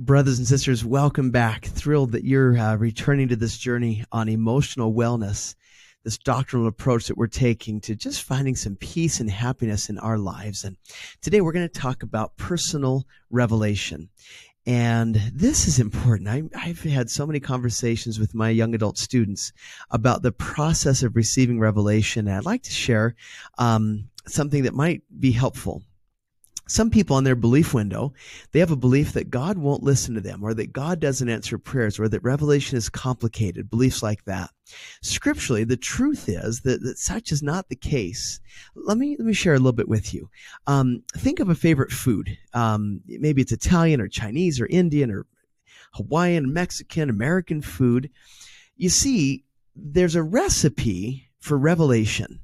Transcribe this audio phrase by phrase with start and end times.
[0.00, 1.64] Brothers and sisters, welcome back.
[1.64, 5.56] Thrilled that you're uh, returning to this journey on emotional wellness,
[6.04, 10.16] this doctrinal approach that we're taking to just finding some peace and happiness in our
[10.16, 10.62] lives.
[10.62, 10.76] And
[11.20, 14.08] today we're going to talk about personal revelation.
[14.64, 16.28] And this is important.
[16.28, 19.52] I, have had so many conversations with my young adult students
[19.90, 22.28] about the process of receiving revelation.
[22.28, 23.16] And I'd like to share
[23.58, 25.82] um, something that might be helpful
[26.68, 28.12] some people on their belief window,
[28.52, 31.58] they have a belief that God won't listen to them or that God doesn't answer
[31.58, 34.50] prayers or that revelation is complicated, beliefs like that.
[35.02, 38.38] Scripturally, the truth is that, that such is not the case.
[38.74, 40.28] Let me, let me share a little bit with you.
[40.66, 42.36] Um, think of a favorite food.
[42.52, 45.26] Um, maybe it's Italian or Chinese or Indian or
[45.94, 48.10] Hawaiian, Mexican, American food.
[48.76, 52.40] You see, there's a recipe for revelation.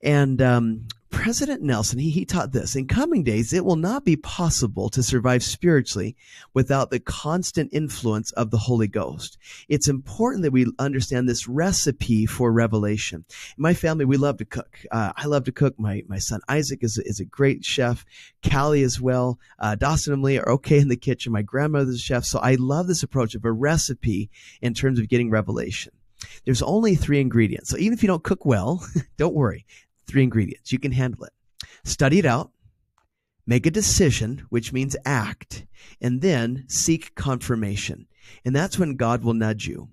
[0.00, 4.16] And um, President Nelson, he, he taught this in coming days, it will not be
[4.16, 6.16] possible to survive spiritually
[6.54, 9.38] without the constant influence of the Holy Ghost.
[9.68, 13.24] It's important that we understand this recipe for revelation.
[13.56, 14.80] In my family, we love to cook.
[14.90, 15.78] Uh, I love to cook.
[15.78, 18.04] My, my son Isaac is, is a great chef.
[18.48, 19.38] Callie as well.
[19.58, 21.32] Uh, Dawson and Lee are okay in the kitchen.
[21.32, 22.24] My grandmother's a chef.
[22.24, 25.92] So I love this approach of a recipe in terms of getting revelation.
[26.44, 27.70] There's only three ingredients.
[27.70, 28.84] So even if you don't cook well,
[29.16, 29.64] don't worry
[30.08, 30.72] three ingredients.
[30.72, 31.32] You can handle it.
[31.84, 32.50] Study it out,
[33.46, 35.66] make a decision, which means act,
[36.00, 38.06] and then seek confirmation.
[38.44, 39.88] And that's when God will nudge you.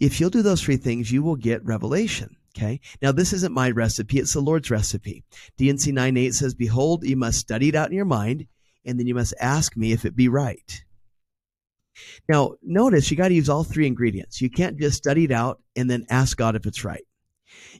[0.00, 2.36] If you'll do those three things, you will get revelation.
[2.56, 2.80] Okay.
[3.00, 4.18] Now, this isn't my recipe.
[4.18, 5.22] It's the Lord's recipe.
[5.56, 8.46] D&C 9.8 says, Behold, you must study it out in your mind,
[8.84, 10.84] and then you must ask me if it be right.
[12.28, 14.40] Now, notice you got to use all three ingredients.
[14.40, 17.04] You can't just study it out and then ask God if it's right.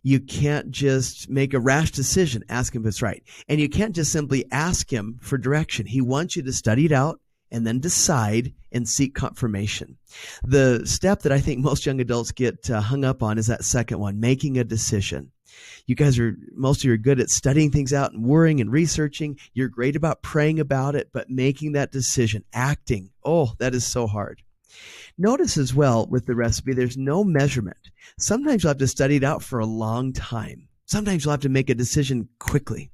[0.03, 3.23] You can't just make a rash decision, ask him if it's right.
[3.49, 5.87] And you can't just simply ask him for direction.
[5.87, 9.97] He wants you to study it out and then decide and seek confirmation.
[10.45, 13.65] The step that I think most young adults get uh, hung up on is that
[13.65, 15.33] second one, making a decision.
[15.87, 18.71] You guys are, most of you are good at studying things out and worrying and
[18.71, 19.39] researching.
[19.55, 24.07] You're great about praying about it, but making that decision, acting, oh, that is so
[24.07, 24.43] hard.
[25.17, 27.91] Notice as well with the recipe, there's no measurement.
[28.19, 30.69] Sometimes you'll have to study it out for a long time.
[30.87, 32.91] Sometimes you'll have to make a decision quickly.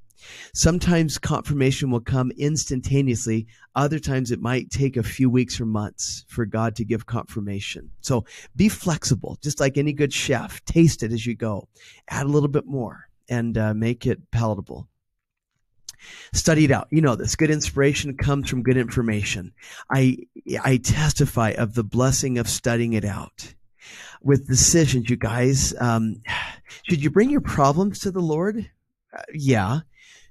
[0.54, 3.46] Sometimes confirmation will come instantaneously.
[3.74, 7.90] Other times it might take a few weeks or months for God to give confirmation.
[8.00, 8.24] So
[8.56, 10.64] be flexible, just like any good chef.
[10.64, 11.68] Taste it as you go.
[12.08, 14.88] Add a little bit more and uh, make it palatable.
[16.32, 16.88] Study it out.
[16.90, 17.36] You know this.
[17.36, 19.52] Good inspiration comes from good information.
[19.90, 20.18] I
[20.62, 23.54] I testify of the blessing of studying it out.
[24.22, 26.22] With decisions, you guys, um,
[26.88, 28.70] should you bring your problems to the Lord?
[29.16, 29.80] Uh, yeah.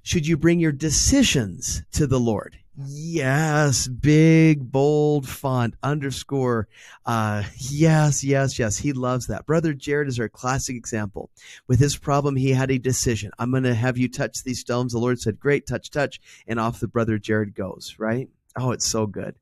[0.03, 2.57] Should you bring your decisions to the Lord?
[2.75, 6.67] Yes, big, bold font, underscore.
[7.05, 8.77] Uh, yes, yes, yes.
[8.77, 9.45] He loves that.
[9.45, 11.29] Brother Jared is our classic example.
[11.67, 13.31] With his problem, he had a decision.
[13.39, 14.91] I'm going to have you touch these stones.
[14.91, 16.19] The Lord said, great, touch, touch.
[16.47, 18.27] And off the brother Jared goes, right?
[18.57, 19.35] Oh, it's so good.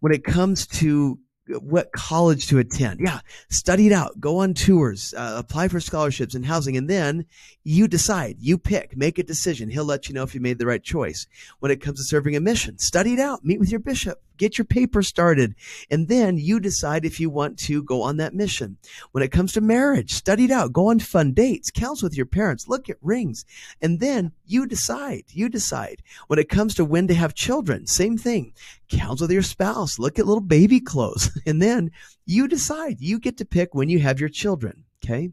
[0.00, 1.18] When it comes to
[1.60, 3.00] what college to attend.
[3.00, 7.26] Yeah, study it out, go on tours, uh, apply for scholarships and housing, and then
[7.64, 9.70] you decide, you pick, make a decision.
[9.70, 11.26] He'll let you know if you made the right choice.
[11.60, 14.56] When it comes to serving a mission, study it out, meet with your bishop, get
[14.56, 15.54] your paper started,
[15.90, 18.78] and then you decide if you want to go on that mission.
[19.12, 22.26] When it comes to marriage, study it out, go on fun dates, counsel with your
[22.26, 23.44] parents, look at rings,
[23.82, 25.24] and then you decide.
[25.28, 26.02] You decide.
[26.28, 28.54] When it comes to when to have children, same thing.
[28.88, 31.90] Counsel with your spouse, look at little baby clothes, and then
[32.24, 33.00] you decide.
[33.00, 34.84] You get to pick when you have your children.
[35.08, 35.30] Okay.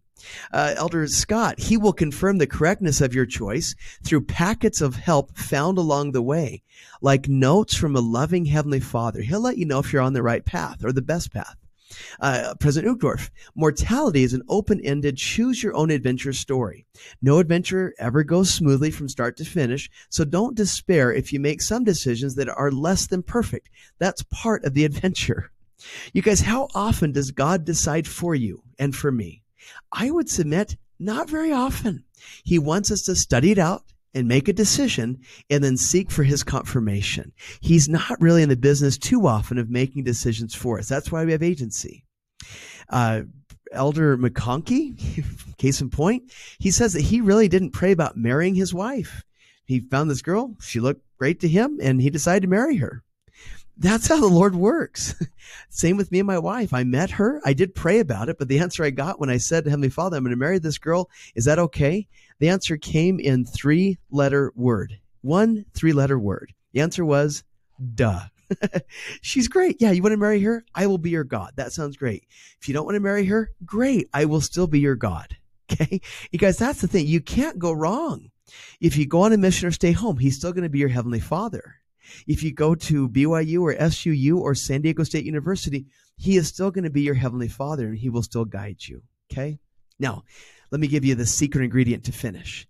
[0.53, 3.75] Uh, Elder Scott, he will confirm the correctness of your choice
[4.05, 6.63] through packets of help found along the way,
[7.01, 9.21] like notes from a loving Heavenly Father.
[9.21, 11.57] He'll let you know if you're on the right path or the best path.
[12.21, 16.85] Uh, President Uchtdorf, mortality is an open ended, choose your own adventure story.
[17.21, 21.61] No adventure ever goes smoothly from start to finish, so don't despair if you make
[21.61, 23.69] some decisions that are less than perfect.
[23.99, 25.51] That's part of the adventure.
[26.13, 29.41] You guys, how often does God decide for you and for me?
[29.91, 32.03] I would submit not very often.
[32.43, 35.19] He wants us to study it out and make a decision
[35.49, 37.33] and then seek for his confirmation.
[37.59, 40.87] He's not really in the business too often of making decisions for us.
[40.87, 42.05] That's why we have agency.
[42.89, 43.23] Uh,
[43.71, 45.25] Elder McConkie,
[45.57, 49.23] case in point, he says that he really didn't pray about marrying his wife.
[49.65, 53.03] He found this girl, she looked great to him, and he decided to marry her
[53.77, 55.15] that's how the Lord works.
[55.69, 56.73] Same with me and my wife.
[56.73, 57.41] I met her.
[57.45, 59.89] I did pray about it, but the answer I got when I said to Heavenly
[59.89, 62.07] Father, I'm going to marry this girl, is that okay?
[62.39, 64.99] The answer came in three letter word.
[65.21, 66.53] One three letter word.
[66.73, 67.43] The answer was
[67.95, 68.21] duh.
[69.21, 69.77] She's great.
[69.79, 70.65] Yeah, you want to marry her?
[70.73, 71.53] I will be your God.
[71.55, 72.25] That sounds great.
[72.61, 74.07] If you don't want to marry her, great.
[74.13, 75.35] I will still be your God.
[75.71, 75.99] Okay.
[76.31, 77.07] You guys, that's the thing.
[77.07, 78.29] You can't go wrong.
[78.79, 80.89] If you go on a mission or stay home, he's still going to be your
[80.89, 81.77] heavenly father.
[82.27, 85.85] If you go to BYU or SUU or San Diego State University,
[86.17, 89.01] he is still going to be your heavenly father and he will still guide you.
[89.31, 89.59] Okay.
[89.99, 90.23] Now,
[90.71, 92.67] let me give you the secret ingredient to finish.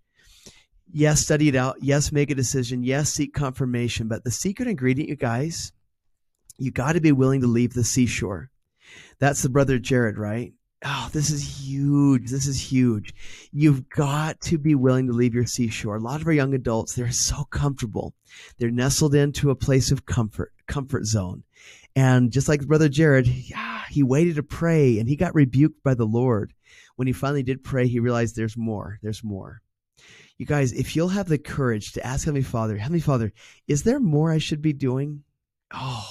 [0.92, 1.76] Yes, study it out.
[1.80, 2.82] Yes, make a decision.
[2.82, 4.08] Yes, seek confirmation.
[4.08, 5.72] But the secret ingredient, you guys,
[6.58, 8.50] you got to be willing to leave the seashore.
[9.18, 10.52] That's the brother Jared, right?
[10.84, 12.30] Oh, this is huge.
[12.30, 13.14] This is huge.
[13.50, 15.96] You've got to be willing to leave your seashore.
[15.96, 18.14] A lot of our young adults, they're so comfortable.
[18.58, 21.44] They're nestled into a place of comfort, comfort zone.
[21.94, 26.04] And just like brother Jared, he waited to pray and he got rebuked by the
[26.04, 26.52] Lord.
[26.96, 28.98] When he finally did pray, he realized there's more.
[29.02, 29.62] There's more.
[30.36, 33.32] You guys, if you'll have the courage to ask Heavenly Father, Heavenly Father,
[33.66, 35.22] is there more I should be doing?
[35.72, 36.06] Oh,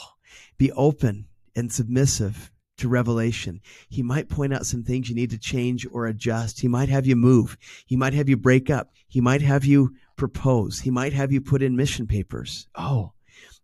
[0.58, 3.62] be open and submissive to revelation.
[3.90, 6.60] He might point out some things you need to change or adjust.
[6.60, 7.58] He might have you move.
[7.86, 8.92] He might have you break up.
[9.08, 10.80] He might have you propose.
[10.80, 12.68] He might have you put in mission papers.
[12.76, 13.14] Oh,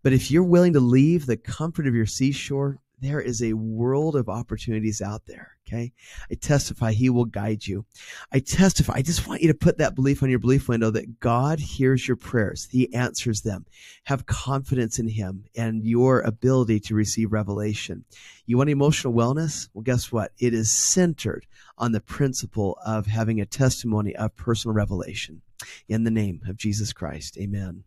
[0.04, 4.16] but if you're willing to leave the comfort of your seashore, there is a world
[4.16, 5.58] of opportunities out there.
[5.68, 5.92] Okay.
[6.30, 7.86] I testify he will guide you.
[8.32, 8.94] I testify.
[8.96, 12.08] I just want you to put that belief on your belief window that God hears
[12.08, 12.68] your prayers.
[12.72, 13.66] He answers them.
[14.04, 18.06] Have confidence in him and your ability to receive revelation.
[18.46, 19.70] You want emotional wellness?
[19.74, 20.32] Well, guess what?
[20.40, 21.46] It is centered
[21.78, 25.42] on the principle of having a testimony of personal revelation.
[25.88, 27.38] In the name of Jesus Christ.
[27.38, 27.84] Amen.